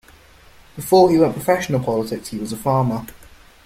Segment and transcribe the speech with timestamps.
[0.75, 3.05] Before he went in professional politics he was a farmer.